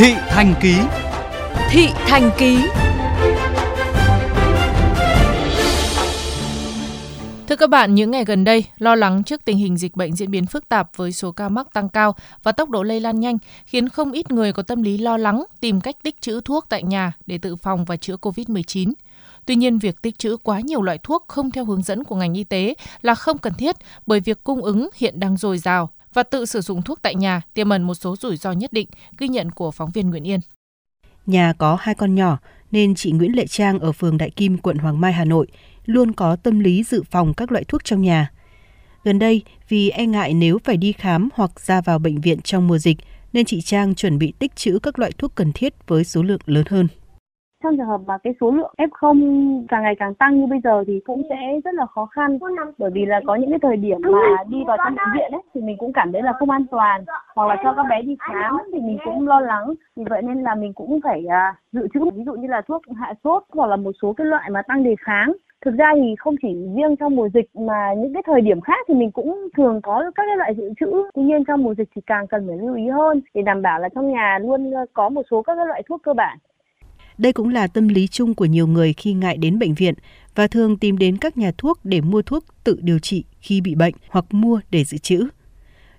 Thị 0.00 0.14
Thành 0.28 0.54
Ký. 0.60 0.74
Thị 1.70 1.88
Thành 1.94 2.30
Ký. 2.38 2.58
Thưa 7.48 7.56
các 7.56 7.70
bạn, 7.70 7.94
những 7.94 8.10
ngày 8.10 8.24
gần 8.24 8.44
đây, 8.44 8.64
lo 8.78 8.94
lắng 8.94 9.22
trước 9.24 9.44
tình 9.44 9.58
hình 9.58 9.76
dịch 9.76 9.96
bệnh 9.96 10.16
diễn 10.16 10.30
biến 10.30 10.46
phức 10.46 10.68
tạp 10.68 10.96
với 10.96 11.12
số 11.12 11.32
ca 11.32 11.48
mắc 11.48 11.72
tăng 11.72 11.88
cao 11.88 12.14
và 12.42 12.52
tốc 12.52 12.70
độ 12.70 12.82
lây 12.82 13.00
lan 13.00 13.20
nhanh 13.20 13.38
khiến 13.66 13.88
không 13.88 14.12
ít 14.12 14.30
người 14.30 14.52
có 14.52 14.62
tâm 14.62 14.82
lý 14.82 14.98
lo 14.98 15.16
lắng 15.16 15.44
tìm 15.60 15.80
cách 15.80 15.96
tích 16.02 16.20
trữ 16.20 16.40
thuốc 16.40 16.66
tại 16.68 16.82
nhà 16.82 17.12
để 17.26 17.38
tự 17.38 17.56
phòng 17.56 17.84
và 17.84 17.96
chữa 17.96 18.16
COVID-19. 18.16 18.92
Tuy 19.46 19.56
nhiên, 19.56 19.78
việc 19.78 20.02
tích 20.02 20.18
trữ 20.18 20.36
quá 20.36 20.60
nhiều 20.60 20.82
loại 20.82 20.98
thuốc 21.02 21.24
không 21.28 21.50
theo 21.50 21.64
hướng 21.64 21.82
dẫn 21.82 22.04
của 22.04 22.16
ngành 22.16 22.34
y 22.34 22.44
tế 22.44 22.74
là 23.02 23.14
không 23.14 23.38
cần 23.38 23.54
thiết 23.54 23.76
bởi 24.06 24.20
việc 24.20 24.44
cung 24.44 24.62
ứng 24.62 24.88
hiện 24.94 25.20
đang 25.20 25.36
dồi 25.36 25.58
dào 25.58 25.90
và 26.14 26.22
tự 26.22 26.46
sử 26.46 26.60
dụng 26.60 26.82
thuốc 26.82 27.02
tại 27.02 27.14
nhà 27.14 27.42
tiềm 27.54 27.68
ẩn 27.68 27.82
một 27.82 27.94
số 27.94 28.16
rủi 28.16 28.36
ro 28.36 28.52
nhất 28.52 28.72
định, 28.72 28.88
ghi 29.18 29.28
nhận 29.28 29.50
của 29.50 29.70
phóng 29.70 29.90
viên 29.90 30.10
Nguyễn 30.10 30.26
Yên. 30.26 30.40
Nhà 31.26 31.52
có 31.58 31.76
hai 31.80 31.94
con 31.94 32.14
nhỏ 32.14 32.38
nên 32.70 32.94
chị 32.94 33.12
Nguyễn 33.12 33.36
Lệ 33.36 33.46
Trang 33.46 33.78
ở 33.78 33.92
phường 33.92 34.18
Đại 34.18 34.30
Kim, 34.30 34.58
quận 34.58 34.78
Hoàng 34.78 35.00
Mai, 35.00 35.12
Hà 35.12 35.24
Nội 35.24 35.46
luôn 35.86 36.12
có 36.12 36.36
tâm 36.36 36.58
lý 36.58 36.82
dự 36.82 37.02
phòng 37.10 37.34
các 37.34 37.52
loại 37.52 37.64
thuốc 37.64 37.84
trong 37.84 38.02
nhà. 38.02 38.30
Gần 39.04 39.18
đây, 39.18 39.42
vì 39.68 39.90
e 39.90 40.06
ngại 40.06 40.34
nếu 40.34 40.58
phải 40.64 40.76
đi 40.76 40.92
khám 40.92 41.28
hoặc 41.34 41.60
ra 41.60 41.80
vào 41.80 41.98
bệnh 41.98 42.20
viện 42.20 42.40
trong 42.40 42.66
mùa 42.66 42.78
dịch, 42.78 42.98
nên 43.32 43.44
chị 43.44 43.60
Trang 43.60 43.94
chuẩn 43.94 44.18
bị 44.18 44.32
tích 44.38 44.56
trữ 44.56 44.78
các 44.82 44.98
loại 44.98 45.12
thuốc 45.18 45.34
cần 45.34 45.52
thiết 45.52 45.74
với 45.86 46.04
số 46.04 46.22
lượng 46.22 46.40
lớn 46.46 46.64
hơn 46.70 46.88
trong 47.62 47.76
trường 47.76 47.86
hợp 47.86 48.00
mà 48.06 48.18
cái 48.18 48.34
số 48.40 48.50
lượng 48.50 48.74
F0 48.78 49.66
càng 49.68 49.82
ngày 49.82 49.94
càng 49.98 50.14
tăng 50.14 50.40
như 50.40 50.46
bây 50.46 50.60
giờ 50.64 50.84
thì 50.86 51.00
cũng 51.04 51.22
sẽ 51.28 51.60
rất 51.64 51.74
là 51.74 51.86
khó 51.86 52.06
khăn. 52.06 52.38
Bởi 52.78 52.90
vì 52.90 53.06
là 53.06 53.20
có 53.26 53.34
những 53.34 53.50
cái 53.50 53.58
thời 53.62 53.76
điểm 53.76 53.98
mà 54.02 54.44
đi 54.48 54.58
vào 54.66 54.76
trong 54.84 54.94
bệnh 54.94 55.14
viện 55.14 55.32
ấy 55.32 55.42
thì 55.54 55.60
mình 55.60 55.76
cũng 55.78 55.92
cảm 55.92 56.12
thấy 56.12 56.22
là 56.22 56.32
không 56.32 56.50
an 56.50 56.66
toàn. 56.70 57.04
Hoặc 57.34 57.48
là 57.48 57.56
cho 57.64 57.74
các 57.76 57.86
bé 57.90 58.02
đi 58.02 58.16
khám 58.20 58.58
thì 58.72 58.78
mình 58.80 58.98
cũng 59.04 59.28
lo 59.28 59.40
lắng. 59.40 59.74
Vì 59.96 60.04
vậy 60.10 60.22
nên 60.22 60.42
là 60.42 60.54
mình 60.54 60.72
cũng 60.72 61.00
phải 61.04 61.24
uh, 61.26 61.56
dự 61.72 61.88
trữ 61.94 62.00
ví 62.14 62.24
dụ 62.24 62.32
như 62.32 62.48
là 62.48 62.62
thuốc 62.68 62.82
hạ 62.96 63.14
sốt 63.24 63.42
hoặc 63.52 63.66
là 63.66 63.76
một 63.76 63.92
số 64.02 64.12
cái 64.12 64.26
loại 64.26 64.50
mà 64.50 64.62
tăng 64.62 64.82
đề 64.82 64.94
kháng. 65.00 65.32
Thực 65.64 65.74
ra 65.74 65.92
thì 65.94 66.14
không 66.18 66.34
chỉ 66.42 66.48
riêng 66.76 66.96
trong 66.96 67.16
mùa 67.16 67.28
dịch 67.28 67.46
mà 67.54 67.94
những 67.96 68.14
cái 68.14 68.22
thời 68.26 68.40
điểm 68.40 68.60
khác 68.60 68.86
thì 68.88 68.94
mình 68.94 69.10
cũng 69.10 69.48
thường 69.56 69.80
có 69.82 70.10
các 70.14 70.22
cái 70.26 70.36
loại 70.36 70.54
dự 70.54 70.72
trữ. 70.80 70.92
Tuy 71.14 71.22
nhiên 71.22 71.44
trong 71.44 71.62
mùa 71.62 71.74
dịch 71.74 71.88
thì 71.94 72.02
càng 72.06 72.26
cần 72.26 72.46
phải 72.48 72.56
lưu 72.58 72.74
ý 72.74 72.88
hơn 72.88 73.20
để 73.34 73.42
đảm 73.42 73.62
bảo 73.62 73.78
là 73.78 73.88
trong 73.94 74.12
nhà 74.12 74.38
luôn 74.42 74.72
có 74.92 75.08
một 75.08 75.22
số 75.30 75.42
các 75.42 75.54
cái 75.56 75.66
loại 75.66 75.82
thuốc 75.88 76.02
cơ 76.02 76.14
bản 76.14 76.38
đây 77.20 77.32
cũng 77.32 77.48
là 77.48 77.66
tâm 77.66 77.88
lý 77.88 78.06
chung 78.06 78.34
của 78.34 78.44
nhiều 78.44 78.66
người 78.66 78.92
khi 78.92 79.12
ngại 79.12 79.36
đến 79.36 79.58
bệnh 79.58 79.74
viện 79.74 79.94
và 80.34 80.46
thường 80.46 80.78
tìm 80.78 80.98
đến 80.98 81.16
các 81.16 81.38
nhà 81.38 81.52
thuốc 81.58 81.84
để 81.84 82.00
mua 82.00 82.22
thuốc 82.22 82.44
tự 82.64 82.78
điều 82.82 82.98
trị 82.98 83.24
khi 83.40 83.60
bị 83.60 83.74
bệnh 83.74 83.94
hoặc 84.08 84.24
mua 84.30 84.60
để 84.70 84.84
dự 84.84 84.98
trữ. 84.98 85.28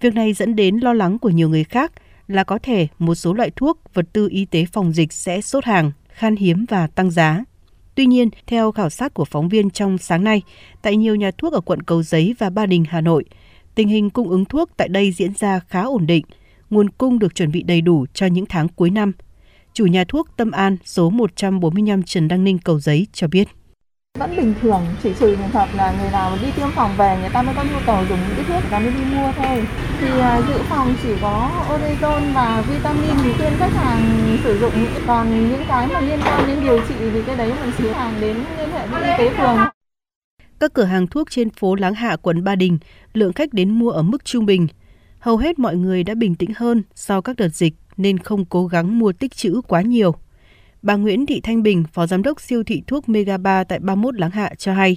Việc 0.00 0.14
này 0.14 0.32
dẫn 0.32 0.56
đến 0.56 0.76
lo 0.76 0.92
lắng 0.92 1.18
của 1.18 1.30
nhiều 1.30 1.48
người 1.48 1.64
khác 1.64 1.92
là 2.28 2.44
có 2.44 2.58
thể 2.58 2.88
một 2.98 3.14
số 3.14 3.32
loại 3.32 3.50
thuốc, 3.50 3.80
vật 3.94 4.06
tư 4.12 4.28
y 4.30 4.44
tế 4.44 4.66
phòng 4.72 4.92
dịch 4.92 5.12
sẽ 5.12 5.40
sốt 5.40 5.64
hàng, 5.64 5.92
khan 6.08 6.36
hiếm 6.36 6.64
và 6.68 6.86
tăng 6.86 7.10
giá. 7.10 7.44
Tuy 7.94 8.06
nhiên, 8.06 8.28
theo 8.46 8.72
khảo 8.72 8.90
sát 8.90 9.14
của 9.14 9.24
phóng 9.24 9.48
viên 9.48 9.70
trong 9.70 9.98
sáng 9.98 10.24
nay, 10.24 10.42
tại 10.82 10.96
nhiều 10.96 11.14
nhà 11.14 11.30
thuốc 11.38 11.52
ở 11.52 11.60
quận 11.60 11.82
Cầu 11.82 12.02
Giấy 12.02 12.34
và 12.38 12.50
Ba 12.50 12.66
Đình, 12.66 12.84
Hà 12.88 13.00
Nội, 13.00 13.24
tình 13.74 13.88
hình 13.88 14.10
cung 14.10 14.28
ứng 14.28 14.44
thuốc 14.44 14.70
tại 14.76 14.88
đây 14.88 15.12
diễn 15.12 15.32
ra 15.34 15.60
khá 15.68 15.82
ổn 15.82 16.06
định. 16.06 16.24
Nguồn 16.70 16.90
cung 16.90 17.18
được 17.18 17.34
chuẩn 17.34 17.52
bị 17.52 17.62
đầy 17.62 17.80
đủ 17.80 18.06
cho 18.14 18.26
những 18.26 18.46
tháng 18.46 18.68
cuối 18.68 18.90
năm 18.90 19.12
chủ 19.74 19.86
nhà 19.86 20.04
thuốc 20.08 20.28
Tâm 20.36 20.50
An 20.50 20.76
số 20.84 21.10
145 21.10 22.02
Trần 22.02 22.28
Đăng 22.28 22.44
Ninh 22.44 22.58
Cầu 22.58 22.80
Giấy 22.80 23.06
cho 23.12 23.28
biết. 23.28 23.48
Vẫn 24.18 24.36
bình 24.36 24.54
thường, 24.60 24.86
chỉ 25.02 25.10
trừ 25.20 25.36
trường 25.36 25.48
hợp 25.48 25.68
là 25.74 25.94
người 26.00 26.10
nào 26.10 26.38
đi 26.42 26.48
tiêm 26.56 26.68
phòng 26.74 26.90
về 26.96 27.18
người 27.20 27.30
ta 27.32 27.42
mới 27.42 27.54
có 27.54 27.64
nhu 27.64 27.78
cầu 27.86 28.04
dùng 28.08 28.18
những 28.28 28.36
cái 28.36 28.44
thuốc 28.44 28.62
người 28.62 28.70
ta 28.70 28.78
mới 28.78 28.90
đi 28.90 29.16
mua 29.16 29.32
thôi. 29.36 29.64
Thì 30.00 30.06
uh, 30.06 30.48
dự 30.48 30.62
phòng 30.68 30.94
chỉ 31.02 31.08
có 31.22 31.64
orezon 31.68 32.32
và 32.34 32.64
vitamin 32.68 33.16
thì 33.22 33.32
khuyên 33.32 33.52
khách 33.58 33.72
hàng 33.74 34.36
sử 34.44 34.58
dụng. 34.58 34.72
Còn 35.06 35.50
những 35.50 35.64
cái 35.68 35.86
mà 35.86 36.00
liên 36.00 36.18
quan 36.24 36.46
đến 36.46 36.60
điều 36.62 36.78
trị 36.88 36.94
thì 36.98 37.22
cái 37.26 37.36
đấy 37.36 37.52
mình 37.60 37.72
chỉ 37.78 37.88
hàng 37.88 38.14
đến 38.20 38.36
liên 38.58 38.70
hệ 38.70 38.86
với 38.86 39.02
y 39.02 39.10
tế 39.18 39.36
phường. 39.38 39.58
Các 40.60 40.72
cửa 40.74 40.84
hàng 40.84 41.06
thuốc 41.06 41.30
trên 41.30 41.50
phố 41.50 41.74
Láng 41.74 41.94
Hạ, 41.94 42.16
quận 42.22 42.44
Ba 42.44 42.54
Đình, 42.54 42.78
lượng 43.12 43.32
khách 43.32 43.52
đến 43.52 43.70
mua 43.70 43.90
ở 43.90 44.02
mức 44.02 44.24
trung 44.24 44.46
bình. 44.46 44.66
Hầu 45.18 45.36
hết 45.36 45.58
mọi 45.58 45.76
người 45.76 46.04
đã 46.04 46.14
bình 46.14 46.34
tĩnh 46.34 46.50
hơn 46.56 46.82
sau 46.94 47.22
các 47.22 47.36
đợt 47.36 47.48
dịch 47.48 47.74
nên 47.96 48.18
không 48.18 48.44
cố 48.44 48.66
gắng 48.66 48.98
mua 48.98 49.12
tích 49.12 49.36
trữ 49.36 49.60
quá 49.68 49.82
nhiều. 49.82 50.14
Bà 50.82 50.96
Nguyễn 50.96 51.26
Thị 51.26 51.40
Thanh 51.40 51.62
Bình, 51.62 51.84
Phó 51.92 52.06
Giám 52.06 52.22
đốc 52.22 52.40
siêu 52.40 52.64
thị 52.64 52.82
thuốc 52.86 53.08
Mega 53.08 53.36
3 53.36 53.64
tại 53.64 53.78
31 53.78 54.14
Láng 54.14 54.30
Hạ 54.30 54.52
cho 54.58 54.74
hay, 54.74 54.96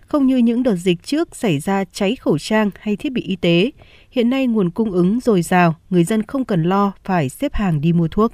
không 0.00 0.26
như 0.26 0.36
những 0.36 0.62
đợt 0.62 0.76
dịch 0.76 1.02
trước 1.02 1.36
xảy 1.36 1.58
ra 1.58 1.84
cháy 1.84 2.16
khẩu 2.16 2.38
trang 2.38 2.70
hay 2.80 2.96
thiết 2.96 3.12
bị 3.12 3.22
y 3.22 3.36
tế, 3.36 3.70
hiện 4.10 4.30
nay 4.30 4.46
nguồn 4.46 4.70
cung 4.70 4.90
ứng 4.90 5.20
dồi 5.20 5.42
dào, 5.42 5.74
người 5.90 6.04
dân 6.04 6.22
không 6.22 6.44
cần 6.44 6.62
lo 6.62 6.92
phải 7.04 7.28
xếp 7.28 7.54
hàng 7.54 7.80
đi 7.80 7.92
mua 7.92 8.08
thuốc. 8.08 8.32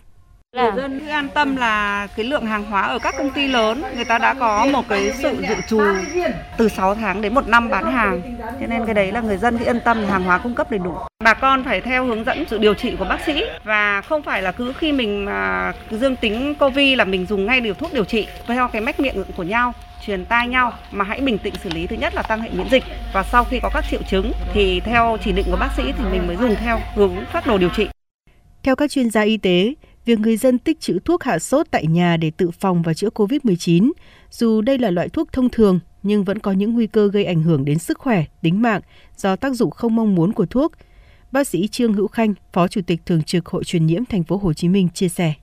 Người 0.56 0.70
dân 0.76 1.00
cứ 1.00 1.08
an 1.08 1.28
tâm 1.34 1.56
là 1.56 2.06
cái 2.16 2.26
lượng 2.26 2.46
hàng 2.46 2.64
hóa 2.64 2.82
ở 2.82 2.98
các 2.98 3.14
công 3.18 3.30
ty 3.30 3.48
lớn 3.48 3.82
người 3.94 4.04
ta 4.04 4.18
đã 4.18 4.34
có 4.34 4.66
một 4.66 4.82
cái 4.88 5.12
sự 5.22 5.44
dự 5.48 5.54
trù 5.68 5.82
từ 6.56 6.68
6 6.68 6.94
tháng 6.94 7.20
đến 7.20 7.34
một 7.34 7.48
năm 7.48 7.68
bán 7.68 7.92
hàng. 7.92 8.36
Cho 8.60 8.66
nên 8.66 8.86
cái 8.86 8.94
đấy 8.94 9.12
là 9.12 9.20
người 9.20 9.36
dân 9.36 9.58
thì 9.58 9.64
yên 9.64 9.80
tâm 9.80 10.04
hàng 10.04 10.24
hóa 10.24 10.38
cung 10.38 10.54
cấp 10.54 10.70
đầy 10.70 10.78
đủ. 10.78 10.94
Bà 11.24 11.34
con 11.34 11.64
phải 11.64 11.80
theo 11.80 12.04
hướng 12.04 12.24
dẫn 12.24 12.44
sự 12.50 12.58
điều 12.58 12.74
trị 12.74 12.96
của 12.98 13.04
bác 13.04 13.18
sĩ 13.26 13.44
và 13.64 14.00
không 14.00 14.22
phải 14.22 14.42
là 14.42 14.52
cứ 14.52 14.72
khi 14.72 14.92
mình 14.92 15.24
mà 15.24 15.72
dương 15.90 16.16
tính 16.16 16.54
Covid 16.54 16.98
là 16.98 17.04
mình 17.04 17.26
dùng 17.26 17.46
ngay 17.46 17.60
điều 17.60 17.74
thuốc 17.74 17.92
điều 17.92 18.04
trị 18.04 18.26
theo 18.46 18.68
cái 18.68 18.82
mách 18.82 19.00
miệng 19.00 19.24
của 19.36 19.42
nhau 19.42 19.72
truyền 20.06 20.24
tai 20.24 20.48
nhau 20.48 20.72
mà 20.90 21.04
hãy 21.04 21.20
bình 21.20 21.38
tĩnh 21.38 21.54
xử 21.62 21.70
lý 21.70 21.86
thứ 21.86 21.96
nhất 21.96 22.14
là 22.14 22.22
tăng 22.22 22.40
hệ 22.40 22.50
miễn 22.52 22.68
dịch 22.68 22.84
và 23.12 23.22
sau 23.22 23.44
khi 23.44 23.60
có 23.62 23.70
các 23.74 23.84
triệu 23.90 24.00
chứng 24.08 24.32
thì 24.52 24.80
theo 24.80 25.16
chỉ 25.24 25.32
định 25.32 25.46
của 25.50 25.58
bác 25.60 25.70
sĩ 25.76 25.82
thì 25.98 26.04
mình 26.12 26.26
mới 26.26 26.36
dùng 26.36 26.54
theo 26.56 26.80
hướng 26.94 27.16
phác 27.32 27.46
đồ 27.46 27.58
điều 27.58 27.68
trị. 27.68 27.88
Theo 28.62 28.76
các 28.76 28.90
chuyên 28.90 29.10
gia 29.10 29.20
y 29.20 29.36
tế, 29.36 29.74
việc 30.04 30.18
người 30.18 30.36
dân 30.36 30.58
tích 30.58 30.80
trữ 30.80 30.98
thuốc 31.04 31.22
hạ 31.22 31.38
sốt 31.38 31.66
tại 31.70 31.86
nhà 31.86 32.16
để 32.16 32.30
tự 32.36 32.50
phòng 32.50 32.82
và 32.82 32.94
chữa 32.94 33.08
COVID-19, 33.14 33.92
dù 34.30 34.60
đây 34.60 34.78
là 34.78 34.90
loại 34.90 35.08
thuốc 35.08 35.32
thông 35.32 35.50
thường 35.50 35.80
nhưng 36.02 36.24
vẫn 36.24 36.38
có 36.38 36.52
những 36.52 36.72
nguy 36.72 36.86
cơ 36.86 37.08
gây 37.08 37.24
ảnh 37.24 37.42
hưởng 37.42 37.64
đến 37.64 37.78
sức 37.78 37.98
khỏe, 37.98 38.24
tính 38.42 38.62
mạng 38.62 38.80
do 39.16 39.36
tác 39.36 39.54
dụng 39.54 39.70
không 39.70 39.96
mong 39.96 40.14
muốn 40.14 40.32
của 40.32 40.46
thuốc. 40.46 40.72
Bác 41.32 41.46
sĩ 41.46 41.68
Trương 41.68 41.92
Hữu 41.92 42.06
Khanh, 42.08 42.34
Phó 42.52 42.68
Chủ 42.68 42.80
tịch 42.86 43.00
Thường 43.06 43.22
trực 43.22 43.46
Hội 43.46 43.64
truyền 43.64 43.86
nhiễm 43.86 44.04
thành 44.04 44.24
phố 44.24 44.36
Hồ 44.36 44.52
Chí 44.52 44.68
Minh 44.68 44.88
chia 44.94 45.08
sẻ. 45.08 45.34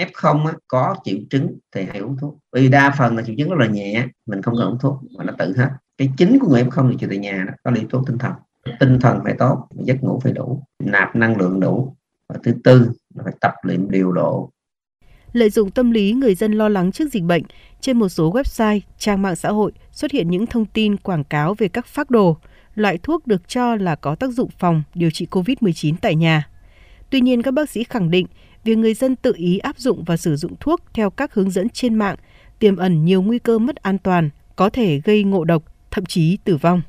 F0 0.00 0.46
á, 0.46 0.52
có 0.68 0.96
triệu 1.04 1.16
chứng 1.30 1.58
thì 1.74 1.84
hãy 1.88 1.98
uống 1.98 2.16
thuốc. 2.20 2.38
Vì 2.52 2.68
đa 2.68 2.94
phần 2.98 3.16
là 3.16 3.22
triệu 3.22 3.34
chứng 3.38 3.50
rất 3.50 3.56
là 3.58 3.66
nhẹ, 3.66 4.06
mình 4.26 4.42
không 4.42 4.54
cần 4.58 4.68
uống 4.68 4.78
thuốc 4.78 4.96
mà 5.18 5.24
nó 5.24 5.32
tự 5.38 5.56
hết. 5.56 5.68
Cái 5.98 6.10
chính 6.16 6.38
của 6.38 6.48
người 6.48 6.64
F0 6.64 6.90
thì 6.90 6.96
trị 7.00 7.06
tại 7.08 7.18
nhà 7.18 7.44
đó, 7.46 7.52
đó 7.64 7.70
là 7.70 7.78
yếu 7.78 7.88
tố 7.90 8.04
tinh 8.06 8.18
thần. 8.18 8.32
Tinh 8.80 8.98
thần 9.00 9.18
phải 9.24 9.34
tốt, 9.38 9.66
giấc 9.84 10.02
ngủ 10.02 10.20
phải 10.24 10.32
đủ, 10.32 10.62
nạp 10.78 11.16
năng 11.16 11.36
lượng 11.36 11.60
đủ, 11.60 11.96
và 12.28 12.36
thứ 12.42 12.54
tư 12.64 12.92
phải 13.24 13.32
tập 13.40 13.54
luyện 13.62 13.90
điều 13.90 14.12
độ. 14.12 14.50
Lợi 15.32 15.50
dụng 15.50 15.70
tâm 15.70 15.90
lý 15.90 16.12
người 16.12 16.34
dân 16.34 16.52
lo 16.52 16.68
lắng 16.68 16.92
trước 16.92 17.12
dịch 17.12 17.22
bệnh, 17.22 17.42
trên 17.80 17.98
một 17.98 18.08
số 18.08 18.32
website, 18.32 18.80
trang 18.98 19.22
mạng 19.22 19.36
xã 19.36 19.50
hội 19.50 19.72
xuất 19.90 20.10
hiện 20.10 20.30
những 20.30 20.46
thông 20.46 20.64
tin 20.64 20.96
quảng 20.96 21.24
cáo 21.24 21.54
về 21.54 21.68
các 21.68 21.86
phác 21.86 22.10
đồ, 22.10 22.36
loại 22.74 22.98
thuốc 22.98 23.26
được 23.26 23.48
cho 23.48 23.76
là 23.76 23.94
có 23.94 24.14
tác 24.14 24.30
dụng 24.30 24.50
phòng 24.58 24.82
điều 24.94 25.10
trị 25.10 25.26
covid-19 25.30 25.94
tại 26.00 26.14
nhà. 26.14 26.48
Tuy 27.10 27.20
nhiên, 27.20 27.42
các 27.42 27.50
bác 27.50 27.70
sĩ 27.70 27.84
khẳng 27.84 28.10
định 28.10 28.26
việc 28.64 28.78
người 28.78 28.94
dân 28.94 29.16
tự 29.16 29.32
ý 29.36 29.58
áp 29.58 29.78
dụng 29.78 30.04
và 30.04 30.16
sử 30.16 30.36
dụng 30.36 30.54
thuốc 30.60 30.80
theo 30.94 31.10
các 31.10 31.34
hướng 31.34 31.50
dẫn 31.50 31.68
trên 31.68 31.94
mạng 31.94 32.16
tiềm 32.58 32.76
ẩn 32.76 33.04
nhiều 33.04 33.22
nguy 33.22 33.38
cơ 33.38 33.58
mất 33.58 33.76
an 33.76 33.98
toàn, 33.98 34.30
có 34.56 34.70
thể 34.70 35.00
gây 35.04 35.24
ngộ 35.24 35.44
độc, 35.44 35.62
thậm 35.90 36.04
chí 36.04 36.38
tử 36.44 36.56
vong. 36.56 36.82